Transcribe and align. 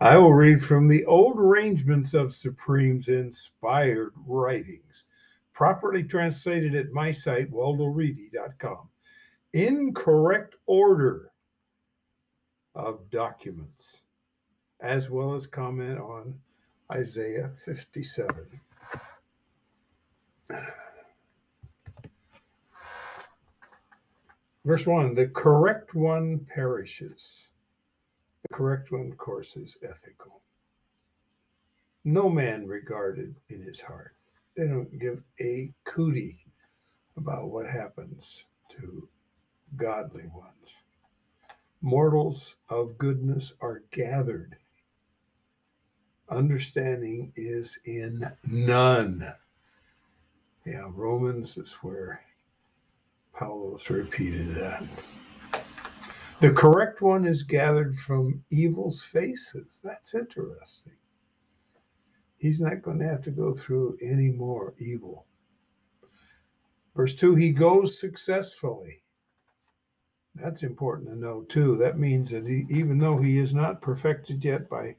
I 0.00 0.18
will 0.18 0.34
read 0.34 0.60
from 0.60 0.88
the 0.88 1.04
old 1.04 1.38
arrangements 1.38 2.14
of 2.14 2.34
Supreme's 2.34 3.08
inspired 3.08 4.12
writings, 4.26 5.04
properly 5.52 6.02
translated 6.02 6.74
at 6.74 6.92
my 6.92 7.12
site, 7.12 7.50
waldoreedy.com. 7.50 8.88
Incorrect 9.52 10.56
order 10.66 11.30
of 12.74 13.08
documents, 13.10 14.00
as 14.80 15.10
well 15.10 15.34
as 15.34 15.46
comment 15.46 15.98
on 15.98 16.34
Isaiah 16.92 17.52
57. 17.64 18.46
Verse 24.64 24.86
1 24.86 25.14
The 25.14 25.28
correct 25.28 25.94
one 25.94 26.40
perishes. 26.52 27.48
Correct 28.54 28.92
one, 28.92 29.10
of 29.10 29.18
course, 29.18 29.56
is 29.56 29.76
ethical. 29.82 30.40
No 32.04 32.28
man 32.28 32.68
regarded 32.68 33.34
in 33.48 33.60
his 33.60 33.80
heart. 33.80 34.14
They 34.56 34.68
don't 34.68 34.96
give 35.00 35.24
a 35.40 35.72
cootie 35.82 36.38
about 37.16 37.50
what 37.50 37.66
happens 37.66 38.44
to 38.68 39.08
godly 39.74 40.28
ones. 40.32 40.72
Mortals 41.82 42.54
of 42.68 42.96
goodness 42.96 43.54
are 43.60 43.82
gathered. 43.90 44.54
Understanding 46.28 47.32
is 47.34 47.80
in 47.86 48.24
none. 48.46 49.34
Yeah, 50.64 50.92
Romans 50.94 51.56
is 51.56 51.72
where 51.82 52.20
Paulos 53.34 53.90
repeated 53.90 54.46
that. 54.50 54.84
The 56.44 56.52
correct 56.52 57.00
one 57.00 57.24
is 57.24 57.42
gathered 57.42 57.96
from 57.96 58.42
evil's 58.50 59.02
faces. 59.02 59.80
That's 59.82 60.14
interesting. 60.14 60.92
He's 62.36 62.60
not 62.60 62.82
going 62.82 62.98
to 62.98 63.08
have 63.08 63.22
to 63.22 63.30
go 63.30 63.54
through 63.54 63.96
any 64.02 64.28
more 64.28 64.74
evil. 64.78 65.24
Verse 66.94 67.14
2 67.14 67.34
He 67.36 67.48
goes 67.48 67.98
successfully. 67.98 69.00
That's 70.34 70.64
important 70.64 71.08
to 71.08 71.18
know, 71.18 71.46
too. 71.48 71.78
That 71.78 71.98
means 71.98 72.28
that 72.32 72.46
he, 72.46 72.66
even 72.68 72.98
though 72.98 73.16
he 73.16 73.38
is 73.38 73.54
not 73.54 73.80
perfected 73.80 74.44
yet 74.44 74.68
by 74.68 74.96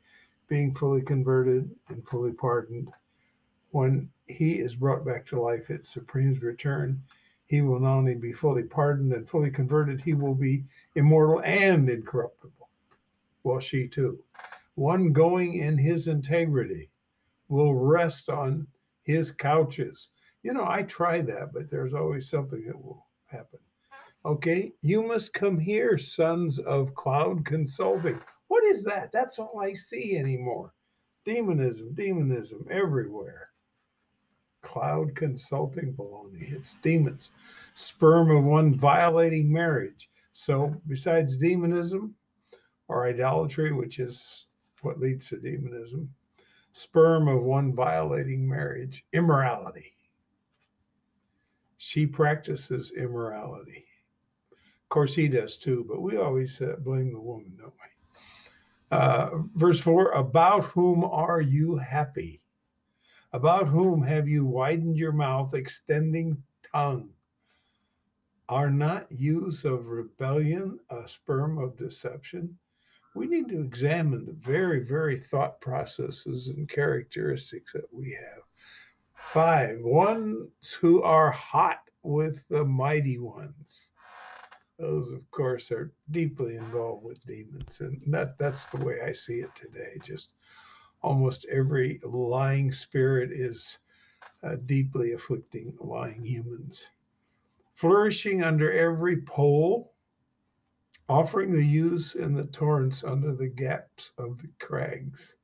being 0.47 0.73
fully 0.73 1.03
converted 1.03 1.69
and 1.89 2.07
fully 2.07 2.31
pardoned, 2.31 2.89
when 3.69 4.09
he 4.25 4.53
is 4.53 4.75
brought 4.75 5.05
back 5.05 5.27
to 5.27 5.39
life 5.39 5.69
at 5.69 5.85
Supreme's 5.85 6.41
return, 6.41 7.03
he 7.47 7.61
will 7.61 7.79
not 7.79 7.97
only 7.97 8.15
be 8.15 8.33
fully 8.33 8.63
pardoned 8.63 9.13
and 9.13 9.29
fully 9.29 9.51
converted, 9.51 10.01
he 10.01 10.13
will 10.13 10.33
be 10.33 10.63
immortal 10.95 11.41
and 11.43 11.89
incorruptible. 11.89 12.69
Well, 13.43 13.59
she 13.59 13.87
too. 13.87 14.23
One 14.75 15.13
going 15.13 15.55
in 15.55 15.77
his 15.77 16.07
integrity 16.07 16.89
will 17.47 17.75
rest 17.75 18.29
on 18.29 18.67
his 19.03 19.31
couches. 19.31 20.09
You 20.41 20.53
know, 20.53 20.65
I 20.67 20.83
try 20.83 21.21
that, 21.21 21.53
but 21.53 21.69
there's 21.69 21.93
always 21.93 22.29
something 22.29 22.65
that 22.65 22.83
will 22.83 23.05
happen. 23.27 23.59
Okay, 24.25 24.73
you 24.81 25.03
must 25.03 25.33
come 25.33 25.59
here, 25.59 25.99
sons 25.99 26.57
of 26.57 26.95
cloud 26.95 27.45
consulting. 27.45 28.19
What 28.47 28.63
is 28.63 28.83
that? 28.85 29.11
That's 29.11 29.37
all 29.37 29.59
I 29.61 29.73
see 29.73 30.17
anymore. 30.17 30.73
Demonism, 31.25 31.93
demonism 31.93 32.65
everywhere 32.71 33.49
cloud 34.65 35.15
consulting 35.15 35.93
baloney. 35.93 36.51
It's 36.51 36.73
demons. 36.75 37.31
Sperm 37.75 38.31
of 38.31 38.43
one 38.43 38.73
violating 38.73 39.51
marriage. 39.51 40.09
So, 40.33 40.75
besides 40.87 41.37
demonism 41.37 42.15
or 42.87 43.07
idolatry, 43.07 43.71
which 43.71 43.99
is 43.99 44.47
what 44.81 44.99
leads 44.99 45.29
to 45.29 45.37
demonism, 45.37 46.09
sperm 46.73 47.27
of 47.27 47.43
one 47.43 47.73
violating 47.73 48.47
marriage, 48.47 49.05
immorality. 49.13 49.93
She 51.77 52.05
practices 52.05 52.91
immorality. 52.97 53.85
Of 54.51 54.89
course, 54.89 55.15
he 55.15 55.27
does 55.27 55.57
too, 55.57 55.85
but 55.87 56.01
we 56.01 56.17
always 56.17 56.59
uh, 56.59 56.75
blame 56.79 57.13
the 57.13 57.19
woman, 57.19 57.53
don't 57.57 57.73
we? 57.73 58.97
Uh, 58.97 59.29
verse 59.55 59.79
4 59.79 60.11
About 60.11 60.65
whom 60.65 61.03
are 61.03 61.41
you 61.41 61.75
happy? 61.75 62.41
About 63.35 63.67
whom 63.67 64.01
have 64.03 64.29
you 64.29 64.45
widened 64.45 64.95
your 64.95 65.11
mouth, 65.11 65.55
extending 65.55 66.41
tongue? 66.71 67.09
Are 68.47 68.69
not 68.69 69.11
youths 69.11 69.65
of 69.65 69.87
rebellion 69.87 70.79
a 70.89 71.05
sperm 71.05 71.57
of 71.57 71.75
deception? 71.75 72.57
We 73.13 73.27
need 73.27 73.49
to 73.49 73.59
examine 73.59 74.25
the 74.25 74.31
very, 74.31 74.85
very 74.85 75.19
thought 75.19 75.59
processes 75.59 76.47
and 76.47 76.69
characteristics 76.69 77.73
that 77.73 77.93
we 77.93 78.11
have. 78.11 78.43
Five, 79.15 79.79
ones 79.81 80.71
who 80.79 81.01
are 81.01 81.31
hot 81.31 81.81
with 82.03 82.47
the 82.47 82.63
mighty 82.63 83.19
ones. 83.19 83.91
Those, 84.79 85.11
of 85.11 85.29
course, 85.31 85.71
are 85.71 85.91
deeply 86.09 86.55
involved 86.55 87.03
with 87.03 87.25
demons. 87.25 87.81
And 87.81 88.01
that, 88.13 88.37
that's 88.37 88.67
the 88.67 88.77
way 88.77 89.01
I 89.05 89.11
see 89.11 89.41
it 89.41 89.53
today. 89.55 89.97
Just 90.01 90.29
almost 91.05 91.45
every 91.51 91.99
lying 92.03 92.71
spirit 92.71 93.31
is 93.31 93.77
uh, 94.43 94.55
deeply 94.65 95.13
afflicting 95.13 95.77
lying 95.79 96.25
humans. 96.25 96.87
Flourishing 97.75 98.43
under 98.43 98.71
every 98.73 99.21
pole, 99.21 99.93
offering 101.07 101.53
the 101.53 101.63
ewes 101.63 102.15
in 102.15 102.33
the 102.33 102.45
torrents 102.45 103.03
under 103.03 103.35
the 103.35 103.47
gaps 103.47 104.13
of 104.17 104.39
the 104.41 104.49
crags. 104.59 105.35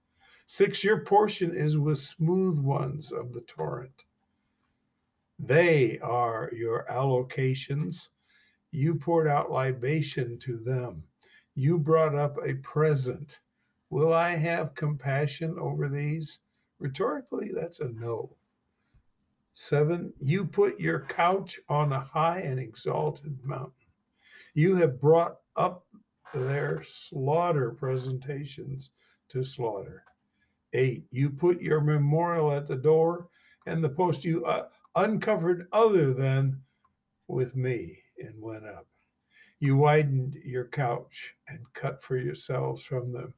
Six, 0.48 0.84
your 0.84 1.02
portion 1.02 1.54
is 1.54 1.78
with 1.78 2.00
smooth 2.00 2.58
ones 2.58 3.12
of 3.12 3.32
the 3.32 3.42
torrent. 3.42 4.04
They 5.38 6.00
are 6.00 6.50
your 6.54 6.88
allocations. 6.90 8.10
You 8.72 8.96
poured 8.96 9.28
out 9.28 9.52
libation 9.52 10.40
to 10.40 10.58
them. 10.58 11.04
You 11.54 11.78
brought 11.78 12.16
up 12.16 12.38
a 12.44 12.56
present 12.56 13.40
Will 13.92 14.14
I 14.14 14.38
have 14.38 14.74
compassion 14.74 15.58
over 15.60 15.90
these? 15.90 16.40
Rhetorically, 16.80 17.52
that's 17.54 17.82
a 17.82 17.90
no. 17.90 18.38
Seven, 19.54 20.14
you 20.22 20.46
put 20.46 20.80
your 20.80 21.02
couch 21.02 21.60
on 21.68 21.92
a 21.92 22.00
high 22.00 22.40
and 22.40 22.58
exalted 22.58 23.38
mountain. 23.44 23.74
You 24.54 24.78
have 24.78 25.02
brought 25.02 25.40
up 25.58 25.86
their 26.34 26.82
slaughter 26.84 27.72
presentations 27.72 28.92
to 29.28 29.44
slaughter. 29.44 30.06
Eight, 30.72 31.04
you 31.12 31.30
put 31.30 31.62
your 31.62 31.82
memorial 31.82 32.54
at 32.54 32.68
the 32.68 32.78
door 32.78 33.28
and 33.66 33.84
the 33.84 33.90
post 33.90 34.24
you 34.24 34.46
uh, 34.46 34.68
uncovered 34.96 35.68
other 35.74 36.14
than 36.14 36.62
with 37.28 37.58
me 37.58 38.00
and 38.18 38.42
went 38.42 38.66
up. 38.66 38.88
You 39.60 39.76
widened 39.76 40.38
your 40.46 40.68
couch 40.70 41.36
and 41.50 41.60
cut 41.74 42.02
for 42.02 42.16
yourselves 42.16 42.84
from 42.84 43.12
them 43.12 43.34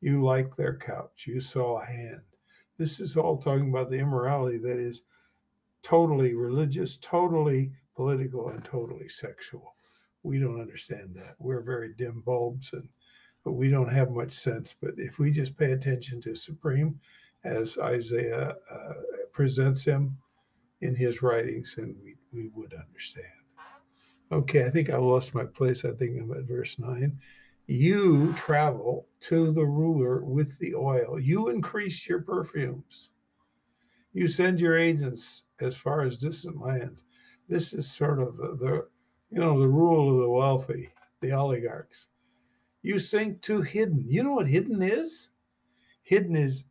you 0.00 0.24
like 0.24 0.54
their 0.56 0.76
couch. 0.76 1.24
You 1.26 1.40
saw 1.40 1.80
a 1.80 1.84
hand. 1.84 2.20
This 2.78 3.00
is 3.00 3.16
all 3.16 3.38
talking 3.38 3.70
about 3.70 3.90
the 3.90 3.98
immorality 3.98 4.58
that 4.58 4.78
is 4.78 5.02
totally 5.82 6.34
religious, 6.34 6.98
totally 6.98 7.72
political, 7.94 8.50
and 8.50 8.62
totally 8.64 9.08
sexual. 9.08 9.74
We 10.22 10.38
don't 10.38 10.60
understand 10.60 11.14
that. 11.14 11.36
We're 11.38 11.62
very 11.62 11.94
dim 11.94 12.22
bulbs 12.24 12.72
and 12.72 12.88
but 13.46 13.52
we 13.52 13.70
don't 13.70 13.92
have 13.92 14.10
much 14.10 14.32
sense. 14.32 14.74
But 14.82 14.94
if 14.96 15.20
we 15.20 15.30
just 15.30 15.56
pay 15.56 15.70
attention 15.70 16.20
to 16.22 16.34
Supreme 16.34 16.98
as 17.44 17.78
Isaiah 17.78 18.56
uh, 18.68 18.92
presents 19.30 19.84
him 19.84 20.18
in 20.80 20.96
his 20.96 21.22
writings, 21.22 21.76
and 21.78 21.94
we, 22.02 22.16
we 22.32 22.50
would 22.54 22.74
understand. 22.74 23.26
Okay, 24.32 24.66
I 24.66 24.70
think 24.70 24.90
I 24.90 24.96
lost 24.96 25.32
my 25.32 25.44
place. 25.44 25.84
I 25.84 25.92
think 25.92 26.20
I'm 26.20 26.32
at 26.32 26.42
verse 26.42 26.76
9 26.80 27.16
you 27.66 28.32
travel 28.34 29.08
to 29.20 29.52
the 29.52 29.64
ruler 29.64 30.24
with 30.24 30.58
the 30.58 30.74
oil. 30.74 31.18
You 31.20 31.48
increase 31.48 32.08
your 32.08 32.22
perfumes. 32.22 33.10
You 34.12 34.28
send 34.28 34.60
your 34.60 34.78
agents 34.78 35.44
as 35.60 35.76
far 35.76 36.02
as 36.02 36.16
distant 36.16 36.60
lands. 36.60 37.04
This 37.48 37.72
is 37.72 37.90
sort 37.90 38.20
of 38.20 38.36
the, 38.36 38.86
you 39.30 39.40
know, 39.40 39.60
the 39.60 39.68
rule 39.68 40.14
of 40.14 40.22
the 40.22 40.30
wealthy, 40.30 40.90
the 41.20 41.32
oligarchs. 41.32 42.06
You 42.82 42.98
sink 42.98 43.42
to 43.42 43.62
hidden. 43.62 44.04
You 44.06 44.22
know 44.22 44.34
what 44.34 44.46
hidden 44.46 44.80
is? 44.82 45.30
Hidden 46.02 46.36
is 46.36 46.64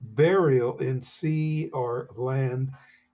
burial 0.00 0.78
in 0.78 1.00
sea 1.00 1.70
or 1.72 2.10
land. 2.14 2.70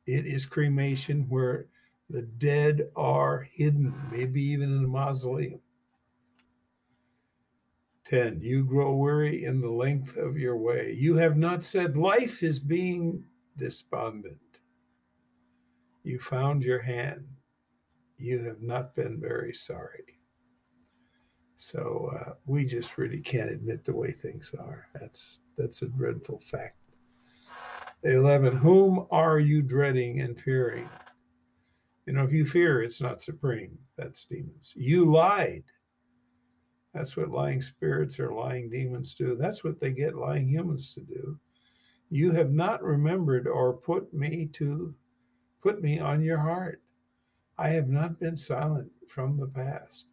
It 0.06 0.26
is 0.26 0.44
cremation 0.44 1.26
where 1.28 1.66
the 2.10 2.22
dead 2.22 2.88
are 2.96 3.48
hidden, 3.52 3.94
maybe 4.10 4.42
even 4.42 4.76
in 4.76 4.84
a 4.84 4.88
mausoleum. 4.88 5.60
10. 8.06 8.40
You 8.43 8.64
grow 8.64 8.96
weary 8.96 9.44
in 9.44 9.60
the 9.60 9.70
length 9.70 10.16
of 10.16 10.37
your 10.37 10.56
way. 10.56 10.94
You 10.99 11.16
have 11.16 11.37
not 11.37 11.62
said, 11.62 11.96
Life 11.96 12.43
is 12.43 12.58
being 12.58 13.22
despondent. 13.56 14.60
You 16.02 16.19
found 16.19 16.64
your 16.64 16.81
hand. 16.81 17.26
You 18.19 18.40
have 18.44 18.62
not 18.62 18.94
been 18.94 19.20
very 19.20 19.54
sorry. 19.54 20.20
So 21.56 22.10
uh, 22.19 22.32
we 22.44 22.64
just 22.64 22.99
really 22.99 23.20
can't 23.20 23.50
admit 23.50 23.84
the 23.84 23.94
way 23.94 24.10
things 24.10 24.52
are. 24.58 24.88
That's 24.94 25.40
that's 25.56 25.82
a 25.82 25.87
dreadful 25.87 26.40
fact. 26.40 26.76
11. 28.02 28.56
Whom 28.56 29.06
are 29.12 29.38
you 29.38 29.62
dreading 29.62 30.22
and 30.22 30.40
fearing? 30.40 30.88
You 32.06 32.14
know, 32.14 32.25
if 32.25 32.32
you 32.32 32.44
fear, 32.44 32.82
it's 32.82 33.00
not 33.00 33.22
supreme. 33.22 33.78
That's 33.96 34.25
demons. 34.25 34.72
You 34.76 35.12
lied. 35.12 35.62
That's 36.94 37.16
what 37.16 37.30
lying 37.30 37.62
spirits 37.62 38.20
or 38.20 38.32
lying 38.32 38.68
demons 38.68 39.14
do. 39.14 39.36
That's 39.36 39.64
what 39.64 39.80
they 39.80 39.90
get 39.90 40.14
lying 40.14 40.48
humans 40.48 40.94
to 40.94 41.00
do. 41.00 41.38
You 42.10 42.32
have 42.32 42.52
not 42.52 42.82
remembered 42.82 43.48
or 43.48 43.72
put 43.72 44.12
me 44.12 44.46
to 44.54 44.94
put 45.62 45.80
me 45.80 45.98
on 45.98 46.22
your 46.22 46.38
heart. 46.38 46.82
I 47.56 47.68
have 47.68 47.88
not 47.88 48.20
been 48.20 48.36
silent 48.36 48.90
from 49.08 49.38
the 49.38 49.46
past. 49.46 50.12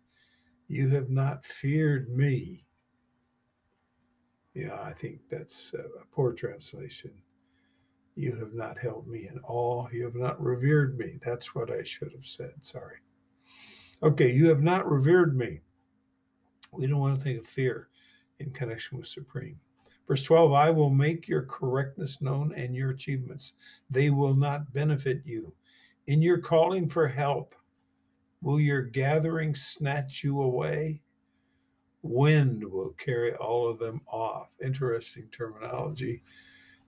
You 0.67 0.87
have 0.89 1.09
not 1.09 1.43
feared 1.43 2.15
me. 2.15 2.65
Yeah, 4.53 4.79
I 4.81 4.93
think 4.93 5.21
that's 5.29 5.73
a 5.73 6.05
poor 6.11 6.31
translation. 6.33 7.11
You 8.15 8.35
have 8.35 8.53
not 8.53 8.77
held 8.77 9.07
me 9.07 9.27
in 9.27 9.39
awe. 9.39 9.87
You 9.91 10.03
have 10.03 10.15
not 10.15 10.41
revered 10.41 10.97
me. 10.97 11.19
That's 11.23 11.55
what 11.55 11.71
I 11.71 11.83
should 11.83 12.11
have 12.13 12.25
said. 12.25 12.53
Sorry. 12.61 12.97
Okay, 14.03 14.31
you 14.31 14.47
have 14.47 14.61
not 14.61 14.89
revered 14.89 15.35
me. 15.37 15.61
We 16.71 16.88
don't 16.88 17.00
want 17.00 17.18
to 17.18 17.24
think 17.24 17.39
of 17.39 17.48
fear 17.48 17.89
in 18.39 18.51
connection 18.51 18.98
with 18.98 19.07
Supreme. 19.07 19.60
Verse 20.07 20.24
12 20.24 20.54
I 20.54 20.69
will 20.69 20.89
make 20.89 21.27
your 21.27 21.44
correctness 21.44 22.21
known 22.21 22.54
and 22.56 22.75
your 22.75 22.92
achievements. 22.92 23.54
They 23.89 24.10
will 24.10 24.36
not 24.36 24.74
benefit 24.74 25.21
you. 25.25 25.54
In 26.07 26.21
your 26.21 26.39
calling 26.39 26.88
for 26.89 27.07
help, 27.07 27.54
Will 28.42 28.60
your 28.60 28.81
gathering 28.81 29.54
snatch 29.54 30.24
you 30.24 30.42
away? 30.42 31.01
Wind 32.04 32.63
will 32.63 32.92
carry 32.92 33.33
all 33.36 33.69
of 33.69 33.80
them 33.80 34.01
off. 34.07 34.48
Interesting 34.63 35.27
terminology 35.30 36.24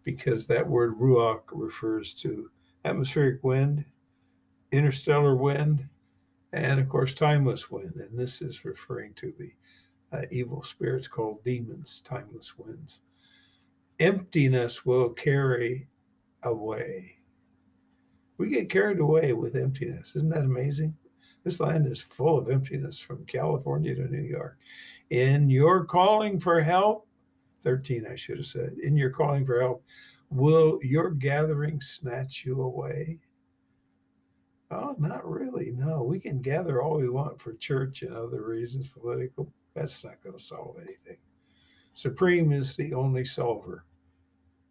because 0.04 0.48
that 0.48 0.68
word 0.68 0.98
ruach 0.98 1.42
refers 1.52 2.14
to 2.16 2.50
atmospheric 2.86 3.44
wind, 3.44 3.84
interstellar 4.72 5.36
wind, 5.36 5.88
and 6.54 6.80
of 6.80 6.90
course, 6.90 7.14
timeless 7.14 7.72
wind. 7.72 7.96
And 7.96 8.18
this 8.18 8.42
is 8.42 8.66
referring 8.66 9.14
to 9.16 9.34
the 9.38 9.52
uh, 10.18 10.24
evil 10.32 10.62
spirits 10.62 11.08
called 11.08 11.44
demons, 11.44 12.02
timeless 12.06 12.58
winds. 12.58 13.02
Emptiness 14.00 14.86
will 14.86 15.10
carry 15.10 15.88
away. 16.44 17.16
We 18.38 18.50
get 18.50 18.70
carried 18.70 19.00
away 19.00 19.34
with 19.34 19.56
emptiness. 19.56 20.16
Isn't 20.16 20.30
that 20.30 20.46
amazing? 20.46 20.96
This 21.44 21.60
land 21.60 21.88
is 21.88 22.02
full 22.02 22.38
of 22.38 22.50
emptiness 22.50 23.00
from 23.00 23.26
California 23.26 23.96
to 23.96 24.08
New 24.08 24.22
York. 24.22 24.58
In 25.10 25.50
your 25.50 25.86
calling 25.86 26.40
for 26.40 26.62
help, 26.62 27.08
13, 27.64 28.08
I 28.12 28.16
should 28.16 28.38
have 28.38 28.46
said, 28.46 28.76
in 28.82 28.96
your 28.96 29.10
calling 29.10 29.46
for 29.46 29.62
help, 29.62 29.84
will 30.30 30.80
your 30.82 31.12
gathering 31.12 31.80
snatch 31.82 32.44
you 32.46 32.62
away? 32.62 33.20
Oh, 34.72 34.96
not 34.98 35.30
really. 35.30 35.72
No, 35.72 36.02
we 36.02 36.18
can 36.18 36.42
gather 36.42 36.82
all 36.82 36.98
we 36.98 37.10
want 37.10 37.42
for 37.42 37.54
church 37.54 38.04
and 38.04 38.16
other 38.16 38.42
reasons, 38.44 38.88
political. 38.88 39.52
That's 39.74 40.04
not 40.04 40.24
going 40.24 40.38
to 40.38 40.44
solve 40.44 40.78
anything. 40.78 41.18
Supreme 41.94 42.54
is 42.54 42.78
the 42.78 42.94
only 42.94 43.26
solver, 43.26 43.86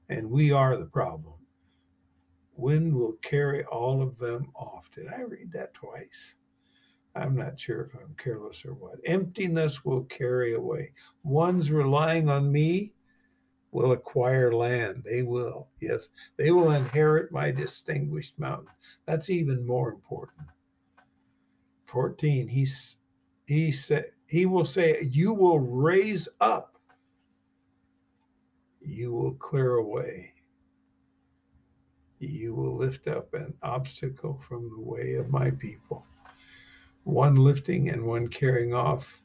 and 0.09 0.31
we 0.31 0.53
are 0.53 0.79
the 0.79 0.87
problem. 0.87 1.35
Wind 2.57 2.95
will 2.95 3.15
carry 3.23 3.65
all 3.65 4.01
of 4.01 4.17
them 4.19 4.51
off. 4.55 4.91
Did 4.95 5.09
I 5.09 5.21
read 5.21 5.53
that 5.53 5.75
twice? 5.75 6.37
I'm 7.15 7.37
not 7.37 7.61
sure 7.61 7.83
if 7.83 7.95
I'm 7.95 8.15
careless 8.17 8.65
or 8.65 8.75
what. 8.75 8.99
Emptiness 9.05 9.85
will 9.85 10.05
carry 10.05 10.55
away. 10.55 10.93
Ones 11.25 11.71
relying 11.71 12.31
on 12.31 12.51
me 12.51 12.95
will 13.73 13.93
acquire 13.93 14.53
land. 14.53 15.03
They 15.05 15.23
will. 15.23 15.69
Yes, 15.81 16.09
they 16.37 16.51
will 16.51 16.73
inherit 16.73 17.33
my 17.33 17.51
distinguished 17.51 18.39
mountain. 18.39 18.73
That's 19.07 19.31
even 19.31 19.67
more 19.67 19.91
important. 19.91 20.47
14. 21.87 22.49
He's 22.49 22.99
he 23.47 23.73
said 23.73 24.07
he 24.27 24.47
will 24.47 24.65
say, 24.65 25.09
You 25.11 25.35
will 25.35 25.59
raise 25.59 26.29
up, 26.41 26.79
you 28.81 29.13
will 29.13 29.35
clear 29.35 29.77
away, 29.77 30.35
you 32.21 32.55
will 32.55 32.77
lift 32.77 33.09
up 33.09 33.35
an 33.35 33.55
obstacle 33.63 34.41
from 34.47 34.71
the 34.71 34.81
way 34.81 35.15
of 35.15 35.31
my 35.31 35.51
people 35.51 36.07
one 37.05 37.37
lifting 37.37 37.89
and 37.89 38.05
one 38.05 38.29
carrying 38.29 38.75
off. 38.75 39.23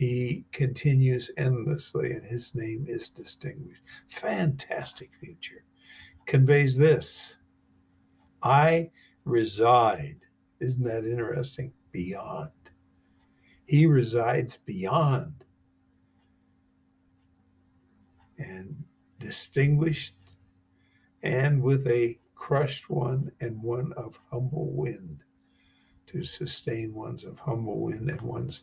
He 0.00 0.46
continues 0.50 1.30
endlessly, 1.36 2.12
and 2.12 2.24
his 2.24 2.54
name 2.54 2.86
is 2.88 3.10
distinguished. 3.10 3.82
Fantastic 4.08 5.10
future. 5.20 5.62
Conveys 6.24 6.78
this 6.78 7.36
I 8.42 8.92
reside. 9.26 10.16
Isn't 10.58 10.84
that 10.84 11.04
interesting? 11.04 11.74
Beyond. 11.92 12.50
He 13.66 13.84
resides 13.84 14.56
beyond. 14.56 15.44
And 18.38 18.82
distinguished 19.18 20.16
and 21.22 21.60
with 21.60 21.86
a 21.86 22.18
crushed 22.34 22.88
one 22.88 23.32
and 23.42 23.62
one 23.62 23.92
of 23.98 24.18
humble 24.30 24.72
wind 24.72 25.24
to 26.06 26.22
sustain 26.22 26.94
ones 26.94 27.24
of 27.24 27.38
humble 27.38 27.80
wind 27.82 28.08
and 28.08 28.22
ones 28.22 28.62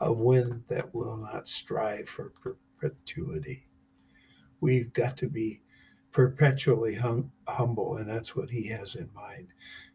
of 0.00 0.18
wind 0.18 0.62
that 0.68 0.94
will 0.94 1.16
not 1.16 1.48
strive 1.48 2.08
for 2.08 2.32
perpetuity. 2.80 3.66
We've 4.60 4.92
got 4.92 5.16
to 5.18 5.28
be 5.28 5.62
perpetually 6.12 6.94
hum- 6.94 7.32
humble, 7.46 7.96
and 7.96 8.08
that's 8.08 8.34
what 8.34 8.50
he 8.50 8.66
has 8.68 8.94
in 8.94 9.08
mind, 9.14 9.48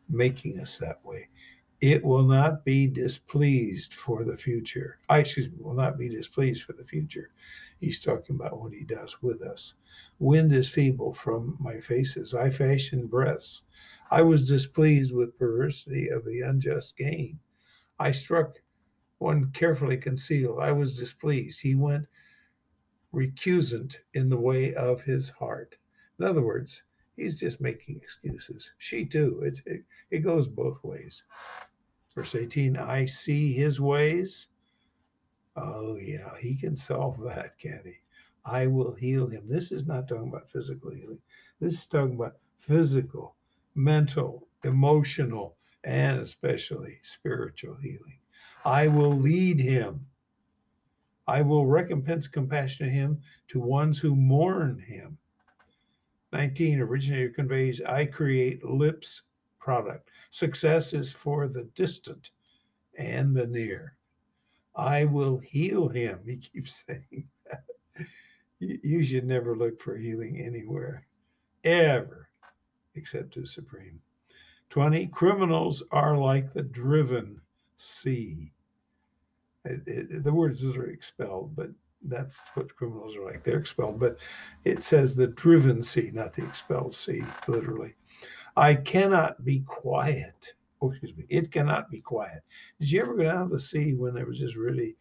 making 0.10 0.60
us 0.60 0.78
that 0.80 1.04
way. 1.04 1.30
It 1.82 2.02
will 2.02 2.24
not 2.24 2.64
be 2.64 2.88
displeased 2.88 3.94
for 3.94 4.24
the 4.24 4.38
future. 4.38 5.00
I 5.10 5.18
excuse 5.20 5.50
me, 5.50 5.58
will 5.60 5.74
not 5.74 5.98
be 5.98 6.08
displeased 6.08 6.64
for 6.64 6.72
the 6.72 6.86
future. 6.86 7.32
He's 7.82 8.00
talking 8.00 8.38
about 8.38 8.58
what 8.58 8.72
he 8.72 8.86
does 8.86 9.22
with 9.22 9.42
us. 9.42 9.74
Wind 10.20 10.54
is 10.54 10.70
feeble 10.70 11.14
from 11.14 11.58
my 11.60 11.82
faces. 11.82 12.34
I 12.34 12.50
fashion 12.50 13.08
breaths. 13.08 13.64
I 14.12 14.22
was 14.22 14.48
displeased 14.48 15.14
with 15.14 15.38
perversity 15.38 16.08
of 16.08 16.24
the 16.24 16.40
unjust 16.42 16.96
gain. 16.96 17.40
I 18.00 18.12
struck 18.12 18.56
one 19.24 19.50
carefully 19.54 19.96
concealed. 19.96 20.60
I 20.60 20.74
was 20.74 21.00
displeased. 21.00 21.62
He 21.62 21.76
went 21.76 22.08
recusant 23.14 23.96
in 24.14 24.28
the 24.28 24.38
way 24.38 24.74
of 24.76 25.02
his 25.04 25.30
heart. 25.30 25.78
In 26.20 26.26
other 26.26 26.42
words, 26.42 26.84
he's 27.16 27.40
just 27.40 27.62
making 27.62 27.96
excuses. 27.96 28.74
She 28.80 29.06
too. 29.06 29.42
It, 29.46 29.62
it, 29.66 29.84
it 30.12 30.20
goes 30.20 30.50
both 30.50 30.84
ways. 30.84 31.24
Verse 32.14 32.36
18 32.36 32.76
I 32.76 33.06
see 33.06 33.54
his 33.54 33.80
ways. 33.80 34.48
Oh, 35.56 35.96
yeah, 35.96 36.32
he 36.42 36.56
can 36.56 36.76
solve 36.76 37.18
that, 37.24 37.58
can 37.58 37.82
he? 37.86 37.94
I 38.44 38.68
will 38.68 38.94
heal 38.94 39.28
him. 39.28 39.44
This 39.48 39.72
is 39.72 39.86
not 39.86 40.10
talking 40.10 40.28
about 40.28 40.50
physical 40.50 40.92
healing. 40.92 41.20
This 41.62 41.76
is 41.76 41.88
talking 41.88 42.16
about 42.16 42.36
physical 42.58 43.36
mental, 43.74 44.48
emotional, 44.66 45.56
and 45.86 46.20
especially 46.20 47.00
spiritual 47.04 47.76
healing. 47.76 48.20
I 48.66 48.88
will 48.88 49.12
lead 49.12 49.60
him. 49.60 50.06
I 51.28 51.42
will 51.42 51.66
recompense 51.66 52.28
compassion 52.28 52.88
to 52.88 52.92
him 52.92 53.22
to 53.50 53.60
ones 53.60 54.00
who 54.00 54.16
mourn 54.16 54.80
him. 54.80 55.18
19 56.32 56.80
originator 56.80 57.30
conveys 57.30 57.82
I 57.82 58.06
create 58.06 58.66
lips 58.66 59.24
product. 59.60 60.10
Success 60.32 60.94
is 60.94 61.12
for 61.12 61.48
the 61.48 61.66
distant 61.76 62.32
and 62.98 63.36
the 63.36 63.48
near. 63.48 63.96
I 64.76 65.06
will 65.06 65.38
heal 65.38 65.88
him. 65.88 66.20
He 66.26 66.38
keeps 66.38 66.86
saying 66.86 67.28
that. 67.50 67.64
You 68.60 69.04
should 69.04 69.26
never 69.26 69.58
look 69.58 69.80
for 69.80 69.98
healing 69.98 70.40
anywhere, 70.40 71.06
ever 71.64 72.30
except 72.96 73.34
to 73.34 73.46
Supreme. 73.46 74.00
20. 74.70 75.08
Criminals 75.08 75.84
are 75.92 76.18
like 76.18 76.54
the 76.54 76.64
driven 76.64 77.40
sea. 77.78 78.52
It, 79.66 79.82
it, 79.88 80.24
the 80.24 80.34
words 80.34 80.64
are 80.66 80.90
expelled, 80.90 81.56
but 81.56 81.70
that's 82.04 82.50
what 82.54 82.76
criminals 82.76 83.16
are 83.16 83.24
like. 83.24 83.44
They're 83.44 83.60
expelled, 83.60 84.00
but 84.00 84.18
it 84.66 84.84
says 84.84 85.16
the 85.16 85.28
driven 85.28 85.82
sea, 85.82 86.12
not 86.14 86.34
the 86.34 86.44
expelled 86.44 86.96
sea, 86.96 87.24
literally. 87.48 87.96
I 88.58 88.76
cannot 88.76 89.44
be 89.46 89.62
quiet. 89.62 90.54
Oh, 90.82 90.92
excuse 90.92 91.16
me. 91.16 91.26
It 91.30 91.52
cannot 91.52 91.90
be 91.90 92.02
quiet. 92.02 92.44
Did 92.80 92.92
you 92.92 93.02
ever 93.02 93.16
go 93.16 93.24
down 93.24 93.48
to 93.48 93.56
the 93.56 93.60
sea 93.60 93.94
when 93.94 94.14
there 94.14 94.26
was 94.26 94.40
just 94.40 94.56
really 94.56 94.96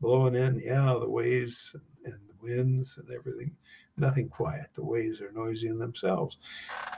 blowing 0.00 0.34
in? 0.34 0.60
Yeah, 0.60 0.96
the 1.00 1.08
waves 1.08 1.74
and 2.04 2.18
the 2.28 2.34
winds 2.40 2.98
and 2.98 3.10
everything 3.10 3.56
nothing 3.96 4.28
quiet. 4.28 4.66
The 4.74 4.84
waves 4.84 5.20
are 5.20 5.32
noisy 5.32 5.68
in 5.68 5.78
themselves. 5.78 6.38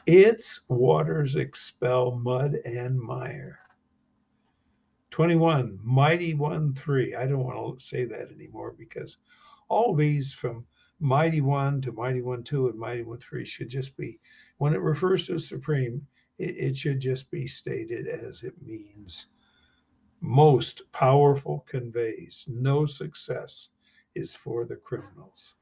Its 0.07 0.63
waters 0.69 1.37
expel 1.37 2.13
mud 2.13 2.57
and 2.65 2.99
mire. 2.99 3.61
21, 5.17 5.79
Mighty 5.83 6.35
One 6.35 6.75
3. 6.75 7.15
I 7.15 7.27
don't 7.27 7.43
want 7.43 7.79
to 7.79 7.83
say 7.83 8.05
that 8.05 8.31
anymore 8.31 8.75
because 8.79 9.17
all 9.71 9.95
these 9.95 10.35
from 10.35 10.67
Mighty 11.01 11.41
One 11.41 11.81
to 11.81 11.93
Mighty 11.93 12.21
One 12.21 12.45
2 12.45 12.69
and 12.69 12.79
Mighty 12.79 13.03
One 13.03 13.17
3 13.19 13.43
should 13.47 13.71
just 13.71 13.97
be, 13.97 14.21
when 14.59 14.75
it 14.75 14.83
refers 14.83 15.27
to 15.29 15.39
Supreme, 15.39 16.07
it, 16.37 16.55
it 16.59 16.77
should 16.77 17.01
just 17.01 17.31
be 17.31 17.47
stated 17.47 18.07
as 18.07 18.43
it 18.43 18.53
means. 18.61 19.29
Most 20.21 20.83
powerful 20.93 21.65
conveys 21.67 22.45
no 22.47 22.85
success 22.85 23.71
is 24.15 24.35
for 24.35 24.67
the 24.67 24.77
criminals. 24.77 25.55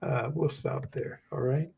Uh, 0.00 0.30
we'll 0.32 0.48
stop 0.48 0.90
there. 0.90 1.20
All 1.30 1.40
right. 1.40 1.68